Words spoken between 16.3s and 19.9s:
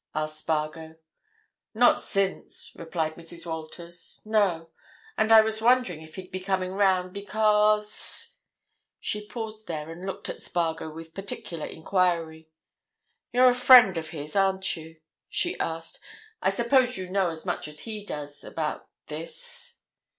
"I suppose you know as much as he does—about this?"